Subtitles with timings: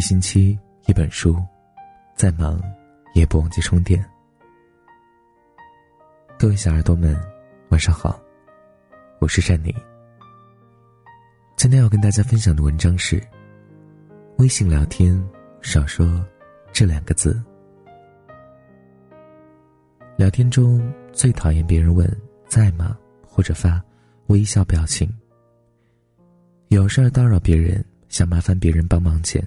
[0.00, 1.36] 一星期一本书，
[2.16, 2.58] 再忙
[3.12, 4.02] 也不忘记充电。
[6.38, 7.14] 各位小耳朵们，
[7.68, 8.18] 晚上好，
[9.18, 9.74] 我是善妮。
[11.54, 13.22] 今天要跟大家分享的文章是：
[14.38, 15.22] 微信聊天
[15.60, 16.26] 少说
[16.72, 17.38] 这两个字。
[20.16, 20.80] 聊天中
[21.12, 22.10] 最讨厌别人问
[22.48, 23.78] 在吗，或者发
[24.28, 25.14] 微笑表情。
[26.68, 29.46] 有事儿叨扰别人，想麻烦别人帮忙前，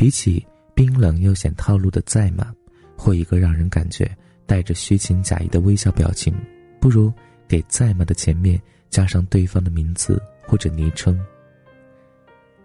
[0.00, 0.42] 比起
[0.74, 2.54] 冰冷又显套路的在吗，
[2.96, 4.10] 或一个让人感觉
[4.46, 6.34] 带着虚情假意的微笑表情，
[6.80, 7.12] 不如
[7.46, 8.58] 给在吗的前面
[8.88, 11.20] 加上对方的名字或者昵称。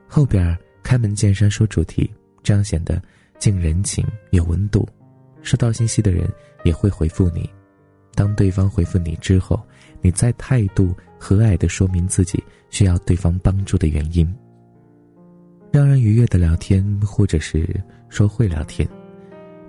[0.08, 2.10] 后边开门见山说主题，
[2.42, 3.02] 这样显得
[3.38, 4.88] 近人情有温度。
[5.42, 6.32] 收到信息的人
[6.64, 7.50] 也会回复你，
[8.14, 9.62] 当对方回复你之后，
[10.02, 14.26] 你再态度和蔼地说明自己需要对方帮助的原因。
[15.76, 17.68] 让人愉悦的聊天，或者是
[18.08, 18.88] 说会聊天，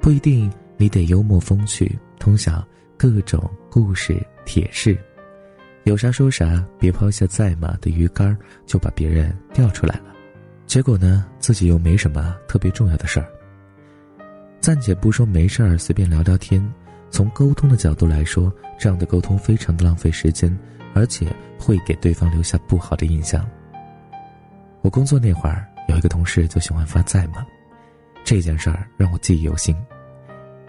[0.00, 2.64] 不一定你得幽默风趣，通晓
[2.96, 4.96] 各种故事铁事，
[5.82, 10.14] 有啥说啥，别抛下在马的鱼竿就把别人钓出来了，
[10.64, 13.26] 结果呢，自己又没什么特别重要的事儿。
[14.60, 16.64] 暂且不说没事儿随便聊聊天，
[17.10, 20.56] 从沟通的角度来说，这样的沟通非常的浪费时间，
[20.94, 21.26] 而且
[21.58, 23.44] 会给对方留下不好的印象。
[24.82, 27.46] 我工作那会儿有一个同事就喜欢发在吗，
[28.24, 29.76] 这件事儿让我记忆犹新。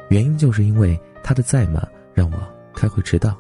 [0.10, 2.38] 原因就是因为他的在吗让我
[2.74, 3.38] 开会迟到。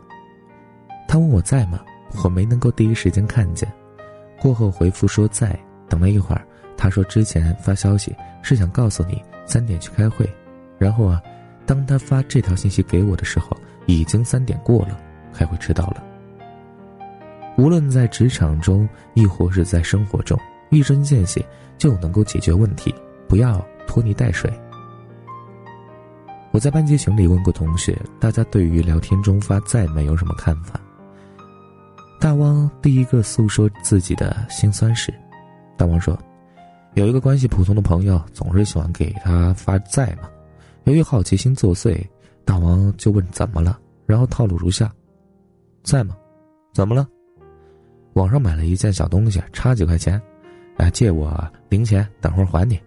[1.07, 1.79] 他问我在吗，
[2.23, 3.71] 我没能够第一时间看见，
[4.41, 10.29] 过后回复说在，等了一会儿，他说之前发消息是想告诉你三点去开会。
[10.77, 11.21] 然后啊，
[11.65, 13.55] 当他发这条信息给我的时候，
[13.85, 14.99] 已经三点过了，
[15.33, 16.03] 开会迟到了。
[17.57, 20.37] 无论在职场中，亦或是在生活中，
[20.69, 21.43] 一针见血
[21.77, 22.93] 就能够解决问题，
[23.27, 24.51] 不要拖泥带水。
[26.51, 30.79] 我在班级群里问过同学，大家对于聊天中发在没有什么看法？
[32.19, 35.13] 大汪第一个诉说自己的心酸事，
[35.77, 36.17] 大汪说，
[36.95, 40.27] 有一个关系普通的朋友，总是喜欢给他发在嘛。
[40.85, 42.03] 由于好奇心作祟，
[42.43, 44.91] 大王就问怎么了，然后套路如下
[45.83, 46.15] ：“在吗？
[46.73, 47.07] 怎么了？
[48.13, 50.19] 网上买了一件小东西，差几块钱，
[50.77, 52.79] 哎，借我零钱，等会儿还你。”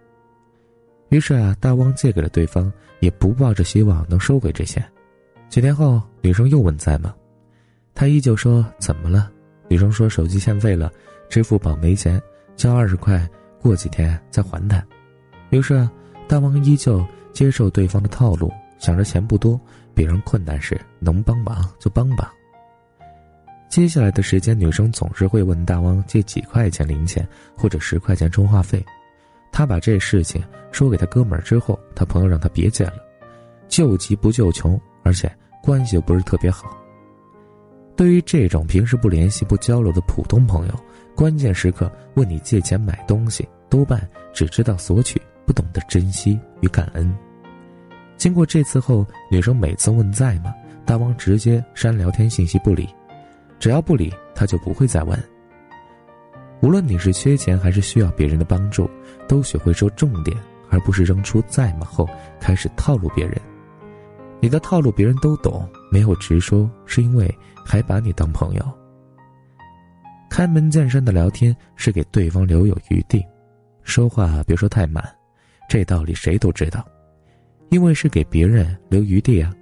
[1.10, 4.84] 于是啊，大王借给了对方，也不抱着希望能收回这钱。
[5.48, 7.14] 几天后，女生又问在吗？
[7.94, 9.30] 他依旧说怎么了？
[9.68, 10.90] 女生说手机欠费了，
[11.28, 12.20] 支付宝没钱，
[12.56, 13.28] 交二十块，
[13.60, 14.84] 过几天再还他。
[15.50, 15.90] 于是啊，
[16.26, 17.06] 大王依旧。
[17.32, 19.58] 接受对方的套路，想着钱不多，
[19.94, 22.34] 别人困难时能帮忙就帮吧。
[23.70, 27.26] 接下来的时间，女生总是会问大汪借几块钱零钱
[27.56, 28.84] 或者十块钱充话费。
[29.53, 30.42] 他把这事情
[30.72, 32.94] 说给他哥们儿之后，他朋友让他别借了，
[33.69, 35.32] 救急不救穷，而且
[35.62, 36.76] 关系又不是特别好。
[37.94, 40.75] 对于这种平时不联系不交流的普通朋友，
[41.14, 45.20] 关键时刻问你借钱买东西，多半只知道索取。
[45.47, 47.12] 不懂得珍惜与感恩。
[48.16, 50.54] 经过这次后，女生每次问在吗，
[50.86, 52.88] 大汪直接删聊天信息不理，
[53.60, 55.22] 只要不理，他就不会再问。
[56.62, 58.91] 无论你是缺钱还是需要别人的帮助，
[59.28, 60.37] 都学会说重点，
[60.71, 62.09] 而不是扔出在吗后
[62.41, 63.41] 开始套路别人。
[64.41, 67.32] 你的套路别人都懂，没有直说，是因为
[67.65, 68.62] 还把你当朋友。
[70.31, 73.22] 开门见山的聊天是给对方留有余地，
[73.82, 75.04] 说话别说太满。
[75.69, 76.87] 这道理谁都知道，
[77.69, 79.53] 因为是给别人留余地啊。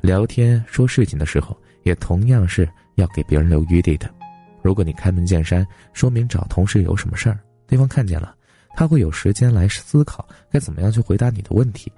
[0.00, 4.08] 聊天说事情的时候，也同样是要给别人留余地的。
[4.62, 8.34] 如果你开门见山，说明找同事有什么事儿，对方看见了，
[8.74, 11.90] 他会有时间来思考该怎么样去回答你的问题，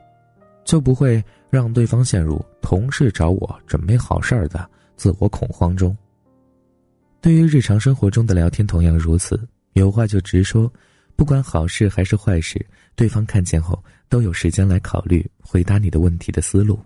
[0.65, 5.97] 就不会让对方陷入同事找我准备好事儿的自我恐慌中。
[7.21, 9.41] 对于日常生活中的聊天，同样如此，
[9.73, 10.73] 有话就直说。
[11.17, 16.77] 不管好事还是坏事，对方看见后都有时间来考虑回答你的问题的思路。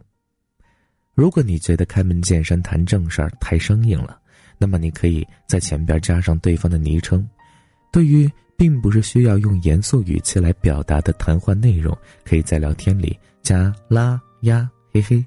[1.18, 4.20] 如果你觉得开门见山谈正事儿太生硬了，
[4.56, 7.28] 那么你可以在前边加上对方的昵称。
[7.90, 11.92] 对于并不是需要用严肃语气来表达的谈话内容，
[12.24, 15.26] 可以在聊天里加拉呀嘿嘿，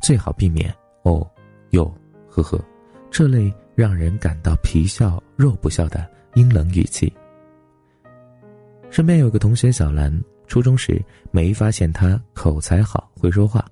[0.00, 0.72] 最好避免
[1.02, 1.28] 哦
[1.70, 1.92] 哟
[2.28, 2.64] 呵呵
[3.10, 7.12] 这类让人感到皮笑肉不笑的阴冷语气。
[8.88, 10.16] 身边有个同学小兰，
[10.46, 13.66] 初中时没发现她口才好，会说话。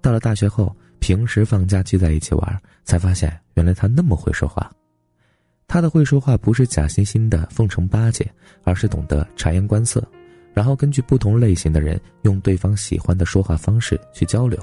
[0.00, 4.70] 到了大学后，平时放假聚在一起玩，才发现原来他那么会说话。
[5.66, 8.28] 他的会说话不是假惺惺的奉承巴结，
[8.64, 10.02] 而是懂得察言观色，
[10.52, 14.58] 然后根据不同类型的人，用对方喜欢的说话方式去交流。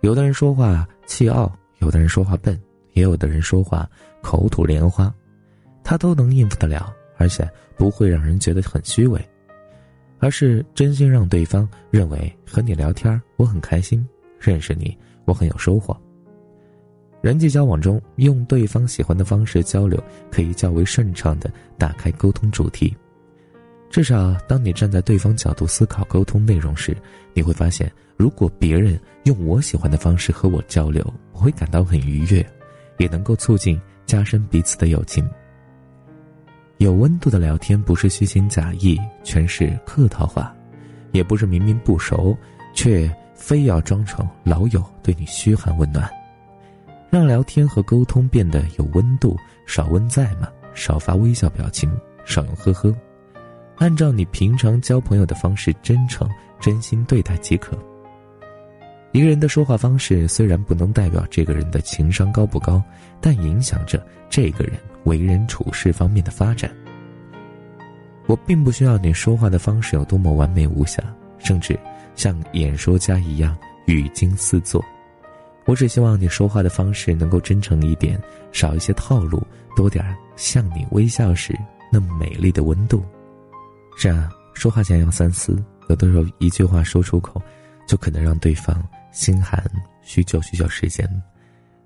[0.00, 2.58] 有的人说话气傲，有的人说话笨，
[2.92, 3.88] 也有的人说话
[4.22, 5.12] 口吐莲花，
[5.82, 7.46] 他都能应付得了，而且
[7.76, 9.28] 不会让人觉得很虚伪，
[10.20, 14.06] 而是真心让对方认为和你聊天我很开心，
[14.38, 15.98] 认识你我很有收获。
[17.22, 22.96] 人际交往中，用对方喜欢的方式交流，可以较为顺畅的打开沟通主题。
[23.90, 26.96] 至少，当你站在对方角度思考沟通内容时，
[27.34, 32.46] 你会发现，如果别人用我喜欢的方式和我交流，我会感到很愉悦，
[32.98, 35.28] 也能够促进加深彼此的友情。
[36.80, 40.50] 有温度的聊天不是虚情假意，全是客套话，
[41.12, 42.34] 也不是明明不熟，
[42.72, 46.10] 却非要装成老友对你嘘寒问暖。
[47.10, 49.36] 让聊天和沟通变得有温度，
[49.66, 50.48] 少问在吗？
[50.72, 51.94] 少发微笑表情，
[52.24, 52.96] 少用呵呵。
[53.76, 56.26] 按照你平常交朋友的方式，真诚、
[56.58, 57.76] 真心对待即可。
[59.12, 62.82] 一个人的说话方式虽然不能代表这个人的情商高不高，
[63.20, 64.74] 但影响着这个人
[65.04, 66.70] 为人处事方面的发展。
[68.26, 71.02] 我并不需要你说话的方式有多么完美无瑕，
[71.38, 71.76] 甚至
[72.14, 74.84] 像演说家一样语惊四座。
[75.64, 78.20] 我只希望你说话的方式能够真诚一点，
[78.52, 79.42] 少一些套路，
[79.74, 80.04] 多点
[80.36, 81.58] 像你微笑时
[81.92, 83.04] 那么美丽的温度。
[83.96, 87.42] 是啊，说话前要三思，有的时候一句话说出口，
[87.86, 88.80] 就可能让对方
[89.12, 89.62] 心寒，
[90.02, 91.08] 许久许久时间。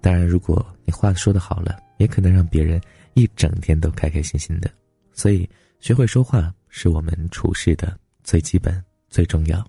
[0.00, 2.80] 当然，如果你话说的好了，也可能让别人
[3.14, 4.70] 一整天都开开心心的。
[5.12, 5.48] 所以，
[5.80, 9.66] 学会说话是我们处事的最基本、最重要。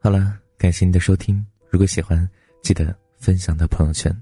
[0.00, 2.28] 好了，感谢您的收听，如果喜欢，
[2.62, 4.14] 记得分享到朋友圈。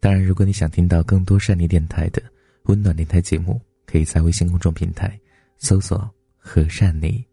[0.00, 2.22] 当然，如果你想听到更多善尼电台的
[2.64, 5.18] 温暖电台节目，可以在微信公众平台
[5.58, 6.08] 搜索。
[6.48, 7.26] 和善你，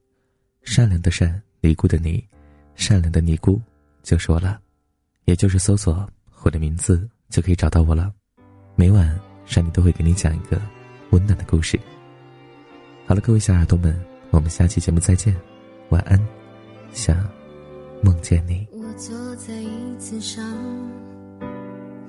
[0.64, 2.28] 善良的善，尼姑的尼，
[2.74, 3.62] 善良的尼姑
[4.04, 4.60] 就是我了，
[5.26, 6.08] 也就是搜索
[6.44, 8.12] 我的名字就可以找到我了。
[8.76, 10.62] 每晚善妮都会给你讲一个
[11.12, 11.80] 温暖的故事。
[13.08, 15.36] 好了，各位小耳朵们，我们下期节目再见，
[15.90, 16.20] 晚安，
[16.92, 17.18] 想
[18.04, 18.68] 梦见你。
[18.72, 20.44] 我坐在椅子上，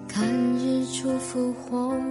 [0.06, 2.04] 看日出复红。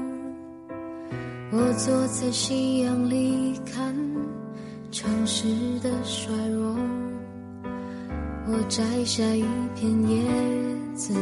[1.51, 3.93] 我坐在夕阳里看。
[4.91, 5.47] 城市
[5.79, 6.77] 的衰弱，
[8.45, 10.21] 我摘下一片叶
[10.95, 11.13] 子，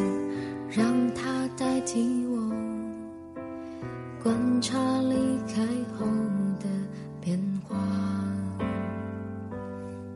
[0.70, 0.84] 让
[1.14, 2.38] 它代替我
[4.24, 5.16] 观察离
[5.48, 5.62] 开
[5.98, 6.06] 后
[6.60, 6.68] 的
[7.22, 7.78] 变化。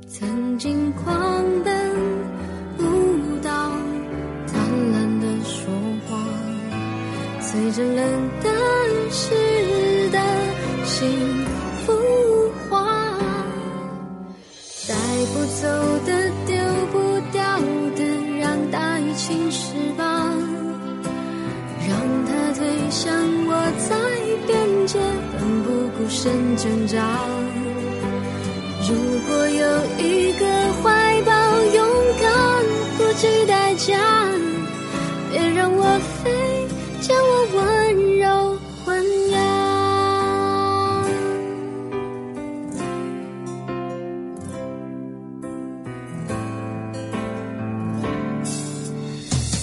[0.08, 1.16] 曾经狂
[1.64, 1.92] 奔
[2.80, 3.70] 舞蹈，
[4.48, 4.56] 贪
[4.92, 5.72] 婪的说
[6.08, 6.18] 话，
[7.40, 8.25] 随着冷
[26.26, 26.98] 挣扎。
[28.88, 28.96] 如
[29.28, 29.66] 果有
[30.00, 30.46] 一个
[30.82, 31.32] 怀抱，
[31.74, 31.88] 勇
[32.20, 32.26] 敢
[32.98, 33.94] 不计代价，
[35.32, 35.84] 别让我
[36.24, 36.68] 飞，
[37.02, 37.62] 将我温
[38.18, 38.88] 柔豢
[39.32, 39.36] 养。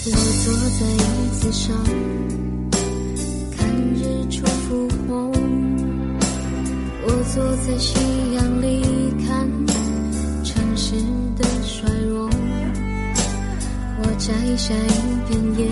[0.05, 0.11] 我
[0.43, 0.45] 坐
[0.79, 0.97] 在椅
[1.39, 1.51] 子。
[1.51, 1.75] 上
[7.33, 7.95] 坐在夕
[8.35, 8.83] 阳里
[9.25, 9.49] 看
[10.43, 10.93] 城市
[11.35, 12.29] 的衰弱，
[13.97, 15.67] 我摘下一片叶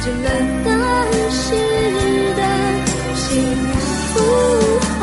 [0.00, 0.24] 随着冷
[0.62, 0.70] 的
[1.28, 1.42] 湿
[2.36, 2.40] 的
[3.16, 3.42] 幸
[4.14, 4.20] 福
[5.00, 5.02] 花，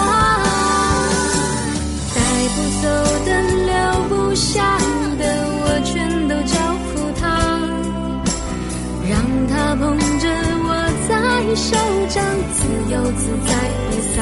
[2.15, 2.17] 带
[2.55, 2.83] 不走
[3.25, 3.29] 的
[3.65, 3.73] 留
[4.07, 4.77] 不下
[5.19, 5.21] 的，
[5.59, 5.93] 我全
[6.29, 7.23] 都交付他，
[9.09, 9.83] 让他捧
[10.17, 10.23] 着
[10.63, 10.69] 我
[11.09, 11.11] 在
[11.55, 11.75] 手
[12.07, 12.23] 掌，
[12.53, 12.57] 自
[12.89, 13.51] 由自在
[13.89, 14.17] 挥洒。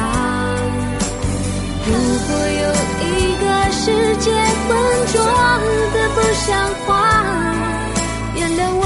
[1.86, 1.94] 如
[2.26, 2.64] 果有
[3.06, 3.06] 一
[3.38, 3.84] 个世
[4.18, 4.26] 界
[4.68, 4.70] 浑
[5.14, 5.22] 浊
[5.94, 6.50] 的不像
[6.88, 6.92] 话，
[8.36, 8.82] 原谅我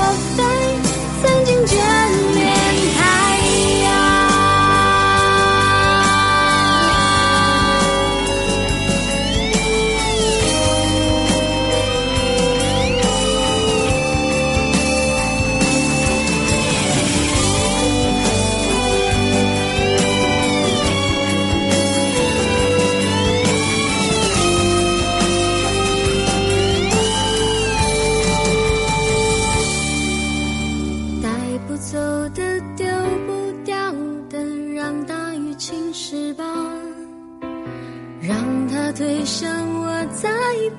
[38.97, 40.27] 最像我在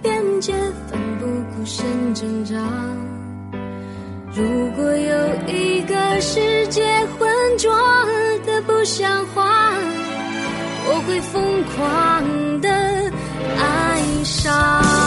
[0.03, 0.53] 边界，
[0.91, 2.57] 奋不顾身挣扎。
[4.35, 4.43] 如
[4.75, 6.85] 果有一个世界
[7.17, 7.73] 浑浊
[8.45, 9.73] 的不像话，
[10.89, 12.69] 我会疯狂的
[13.57, 14.98] 爱上。